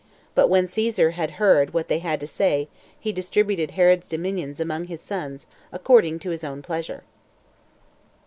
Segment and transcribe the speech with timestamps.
[0.33, 2.69] But When Caesar Had Heard What They Had To Say,
[2.99, 7.03] He Distributed Herod's Dominions Among His Sons According To His Own Pleasure.